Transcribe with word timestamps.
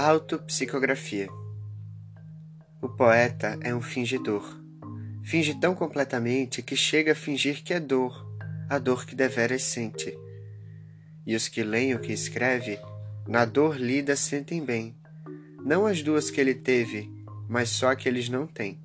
Autopsicografia 0.00 1.28
O 2.80 2.88
poeta 2.88 3.58
é 3.60 3.74
um 3.74 3.80
fingidor. 3.80 4.56
Finge 5.24 5.58
tão 5.58 5.74
completamente 5.74 6.62
que 6.62 6.76
chega 6.76 7.10
a 7.10 7.16
fingir 7.16 7.64
que 7.64 7.74
é 7.74 7.80
dor, 7.80 8.24
a 8.70 8.78
dor 8.78 9.04
que 9.04 9.16
deveras 9.16 9.64
sente. 9.64 10.16
E 11.26 11.34
os 11.34 11.48
que 11.48 11.64
leem 11.64 11.96
o 11.96 11.98
que 11.98 12.12
escreve, 12.12 12.78
na 13.26 13.44
dor 13.44 13.76
lida 13.76 14.14
sentem 14.14 14.64
bem, 14.64 14.96
não 15.64 15.84
as 15.84 16.00
duas 16.00 16.30
que 16.30 16.40
ele 16.40 16.54
teve, 16.54 17.10
mas 17.48 17.68
só 17.68 17.92
que 17.96 18.08
eles 18.08 18.28
não 18.28 18.46
têm. 18.46 18.80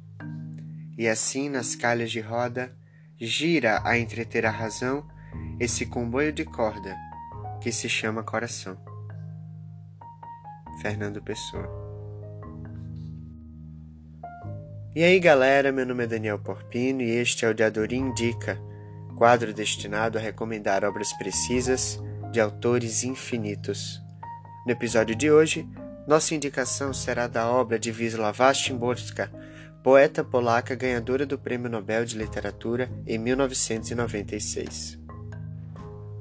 E 0.98 1.07
assim, 1.07 1.48
nas 1.48 1.75
calhas 1.75 2.09
de 2.09 2.21
roda, 2.21 2.75
gira 3.20 3.84
a 3.86 4.00
entreter 4.00 4.48
a 4.48 4.52
razão 4.52 5.07
esse 5.59 5.86
comboio 5.86 6.34
de 6.34 6.43
corda 6.43 6.98
que 7.61 7.71
se 7.71 7.87
chama 7.87 8.23
coração. 8.23 8.93
Fernando 10.83 11.21
Pessoa. 11.21 11.65
E 14.93 15.01
aí 15.01 15.18
galera, 15.18 15.71
meu 15.71 15.86
nome 15.86 16.04
é 16.04 16.07
Daniel 16.07 16.37
Porpino 16.37 17.01
e 17.01 17.09
este 17.09 17.46
é 17.46 17.50
o 17.50 17.54
Diadorim 17.54 18.09
Indica, 18.09 18.59
quadro 19.15 19.54
destinado 19.54 20.18
a 20.18 20.21
recomendar 20.21 20.83
obras 20.83 21.14
precisas 21.14 22.04
de 22.33 22.42
autores 22.42 23.06
infinitos. 23.06 24.01
No 24.65 24.73
episódio 24.73 25.15
de 25.15 25.32
hoje, 25.32 25.65
nossa 26.06 26.36
indicação 26.36 26.93
será 26.93 27.28
da 27.28 27.50
obra 27.50 27.79
de 27.79 27.89
Wisława 27.89 28.54
Szymborska, 28.54 29.31
poeta 29.81 30.21
polaca 30.21 30.75
ganhadora 30.75 31.25
do 31.25 31.39
Prêmio 31.39 31.70
Nobel 31.70 32.03
de 32.03 32.17
Literatura 32.17 32.92
em 33.08 33.17
1996. 33.17 35.00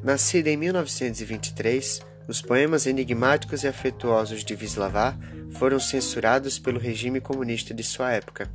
Nascida 0.05 0.51
em 0.51 0.57
1923, 0.57 2.12
os 2.29 2.41
poemas 2.41 2.87
enigmáticos 2.87 3.65
e 3.65 3.69
afetuosos 3.69 4.45
de 4.45 4.55
Wisława 4.55 5.19
foram 5.53 5.79
censurados 5.79 6.59
pelo 6.59 6.79
regime 6.79 7.21
comunista 7.21 7.75
de 7.75 7.83
sua 7.83 8.13
época. 8.13 8.51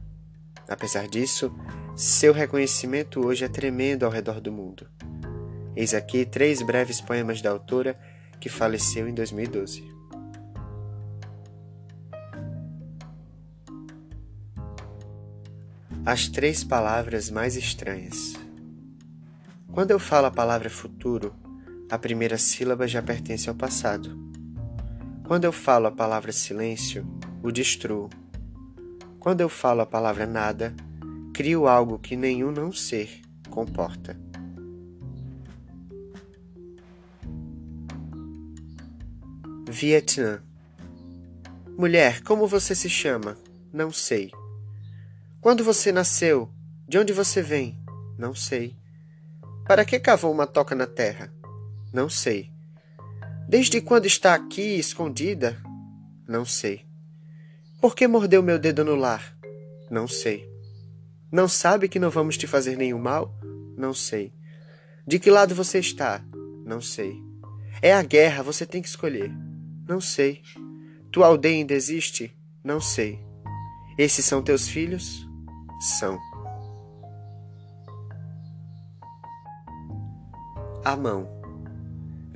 Apesar 0.67 1.07
disso, 1.07 1.53
seu 1.95 2.33
reconhecimento 2.33 3.25
hoje 3.25 3.45
é 3.45 3.47
tremendo 3.47 4.03
ao 4.03 4.11
redor 4.11 4.39
do 4.41 4.51
mundo. 4.51 4.87
Eis 5.75 5.93
aqui 5.93 6.25
três 6.25 6.61
breves 6.61 6.99
poemas 6.99 7.41
da 7.41 7.49
autora 7.49 7.95
que 8.39 8.49
faleceu 8.49 9.07
em 9.07 9.13
2012. 9.13 9.95
As 16.05 16.27
três 16.27 16.63
palavras 16.63 17.29
mais 17.29 17.55
estranhas. 17.55 18.33
Quando 19.71 19.91
eu 19.91 19.99
falo 19.99 20.27
a 20.27 20.31
palavra 20.31 20.69
futuro, 20.69 21.35
a 21.89 21.97
primeira 21.97 22.37
sílaba 22.37 22.87
já 22.87 23.01
pertence 23.01 23.49
ao 23.49 23.55
passado. 23.55 24.17
Quando 25.25 25.45
eu 25.45 25.51
falo 25.51 25.87
a 25.87 25.91
palavra 25.91 26.31
silêncio, 26.31 27.05
o 27.41 27.51
destruo. 27.51 28.09
Quando 29.19 29.41
eu 29.41 29.49
falo 29.49 29.81
a 29.81 29.85
palavra 29.85 30.25
nada, 30.25 30.75
crio 31.33 31.67
algo 31.67 31.99
que 31.99 32.15
nenhum 32.15 32.51
não 32.51 32.71
ser 32.71 33.21
comporta. 33.49 34.17
Vietnã. 39.69 40.41
Mulher, 41.77 42.23
como 42.23 42.47
você 42.47 42.73
se 42.73 42.89
chama? 42.89 43.37
Não 43.71 43.91
sei. 43.91 44.31
Quando 45.41 45.63
você 45.63 45.91
nasceu? 45.91 46.49
De 46.87 46.97
onde 46.97 47.13
você 47.13 47.41
vem? 47.41 47.77
Não 48.17 48.33
sei. 48.33 48.75
Para 49.65 49.85
que 49.85 49.99
cavou 49.99 50.31
uma 50.31 50.47
toca 50.47 50.73
na 50.73 50.87
terra? 50.87 51.31
Não 51.93 52.09
sei. 52.09 52.51
Desde 53.47 53.79
quando 53.81 54.05
está 54.05 54.33
aqui 54.33 54.77
escondida? 54.77 55.57
Não 56.27 56.43
sei. 56.43 56.85
Por 57.79 57.95
que 57.95 58.07
mordeu 58.07 58.43
meu 58.43 58.59
dedo 58.59 58.83
no 58.83 58.95
lar? 58.95 59.37
Não 59.89 60.07
sei. 60.07 60.45
Não 61.31 61.47
sabe 61.47 61.87
que 61.87 61.99
não 61.99 62.09
vamos 62.09 62.37
te 62.37 62.45
fazer 62.47 62.75
nenhum 62.75 62.99
mal? 62.99 63.33
Não 63.77 63.93
sei. 63.93 64.33
De 65.05 65.19
que 65.19 65.31
lado 65.31 65.55
você 65.55 65.79
está? 65.79 66.21
Não 66.65 66.81
sei. 66.81 67.21
É 67.81 67.93
a 67.93 68.03
guerra, 68.03 68.43
você 68.43 68.65
tem 68.65 68.81
que 68.81 68.87
escolher. 68.87 69.31
Não 69.87 70.01
sei. 70.01 70.41
Tua 71.11 71.27
aldeia 71.27 71.55
ainda 71.55 71.73
existe? 71.73 72.35
Não 72.63 72.81
sei. 72.81 73.19
Esses 73.97 74.25
são 74.25 74.41
teus 74.43 74.67
filhos? 74.67 75.25
São. 75.79 76.19
A 80.83 80.95
mão. 80.95 81.36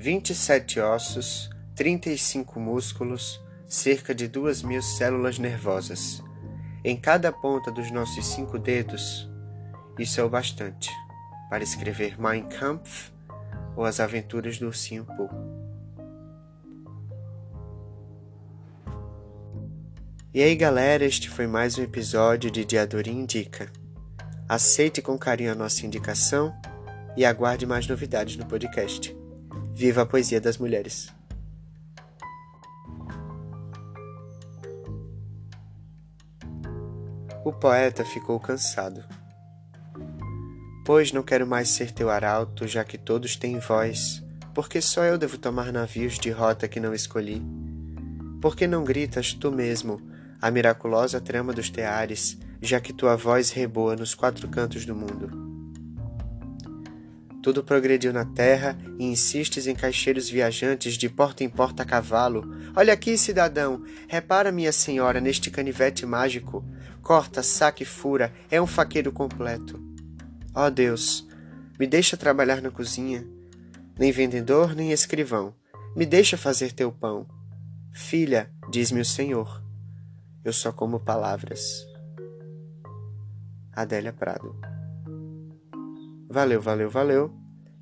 27 0.01 0.79
ossos, 0.79 1.47
35 1.75 2.59
músculos, 2.59 3.39
cerca 3.67 4.15
de 4.15 4.27
2 4.27 4.63
mil 4.63 4.81
células 4.81 5.37
nervosas. 5.37 6.23
Em 6.83 6.97
cada 6.97 7.31
ponta 7.31 7.71
dos 7.71 7.91
nossos 7.91 8.25
cinco 8.25 8.57
dedos, 8.57 9.29
isso 9.99 10.19
é 10.19 10.23
o 10.23 10.29
bastante 10.29 10.89
para 11.51 11.63
escrever 11.63 12.19
Mein 12.19 12.49
Kampf 12.49 13.11
ou 13.75 13.85
As 13.85 13.99
Aventuras 13.99 14.57
do 14.57 14.65
Ursinho 14.65 15.05
Pooh. 15.05 15.29
E 20.33 20.41
aí 20.41 20.55
galera, 20.55 21.05
este 21.05 21.29
foi 21.29 21.45
mais 21.45 21.77
um 21.77 21.83
episódio 21.83 22.49
de 22.49 22.65
Diadoria 22.65 23.13
Indica. 23.13 23.71
Aceite 24.49 24.99
com 24.99 25.15
carinho 25.15 25.51
a 25.51 25.55
nossa 25.55 25.85
indicação 25.85 26.51
e 27.15 27.23
aguarde 27.23 27.67
mais 27.67 27.85
novidades 27.85 28.35
no 28.35 28.47
podcast. 28.47 29.21
Viva 29.73 30.01
a 30.01 30.05
poesia 30.05 30.39
das 30.39 30.57
mulheres! 30.57 31.11
O 37.43 37.51
poeta 37.51 38.05
ficou 38.05 38.39
cansado. 38.39 39.03
Pois 40.85 41.11
não 41.11 41.23
quero 41.23 41.47
mais 41.47 41.69
ser 41.69 41.91
teu 41.91 42.09
arauto, 42.09 42.67
já 42.67 42.83
que 42.83 42.97
todos 42.97 43.35
têm 43.35 43.57
voz, 43.59 44.23
porque 44.53 44.79
só 44.79 45.03
eu 45.03 45.17
devo 45.17 45.37
tomar 45.37 45.71
navios 45.71 46.19
de 46.19 46.29
rota 46.29 46.67
que 46.67 46.79
não 46.79 46.93
escolhi. 46.93 47.41
Porque 48.39 48.67
não 48.67 48.83
gritas 48.83 49.33
tu 49.33 49.51
mesmo 49.51 49.99
a 50.41 50.51
miraculosa 50.51 51.21
trama 51.21 51.53
dos 51.53 51.69
teares, 51.69 52.37
já 52.61 52.79
que 52.79 52.93
tua 52.93 53.15
voz 53.15 53.51
reboa 53.51 53.95
nos 53.95 54.13
quatro 54.13 54.47
cantos 54.47 54.85
do 54.85 54.95
mundo? 54.95 55.50
Tudo 57.41 57.63
progrediu 57.63 58.13
na 58.13 58.23
terra 58.23 58.77
e 58.99 59.05
insistes 59.05 59.65
em 59.65 59.73
caixeiros 59.73 60.29
viajantes 60.29 60.93
de 60.93 61.09
porta 61.09 61.43
em 61.43 61.49
porta 61.49 61.81
a 61.81 61.85
cavalo. 61.85 62.43
Olha 62.75 62.93
aqui, 62.93 63.17
cidadão, 63.17 63.83
repara, 64.07 64.51
minha 64.51 64.71
senhora, 64.71 65.19
neste 65.19 65.49
canivete 65.49 66.05
mágico. 66.05 66.63
Corta, 67.01 67.41
saca 67.41 67.81
e 67.81 67.85
fura, 67.85 68.31
é 68.49 68.61
um 68.61 68.67
faqueiro 68.67 69.11
completo. 69.11 69.81
Ó 70.53 70.67
oh, 70.67 70.69
Deus, 70.69 71.27
me 71.79 71.87
deixa 71.87 72.15
trabalhar 72.15 72.61
na 72.61 72.69
cozinha. 72.69 73.25
Nem 73.97 74.11
vendedor, 74.11 74.75
nem 74.75 74.91
escrivão. 74.91 75.55
Me 75.95 76.05
deixa 76.05 76.37
fazer 76.37 76.71
teu 76.73 76.91
pão. 76.91 77.25
Filha, 77.91 78.51
diz-me 78.69 79.01
o 79.01 79.05
Senhor, 79.05 79.61
eu 80.45 80.53
só 80.53 80.71
como 80.71 80.99
palavras. 80.99 81.85
Adélia 83.73 84.13
Prado 84.13 84.80
Valeu, 86.31 86.61
valeu, 86.61 86.89
valeu. 86.89 87.29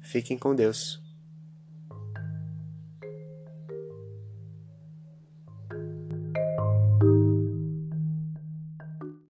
Fiquem 0.01 0.35
com 0.35 0.55
Deus. 0.55 0.99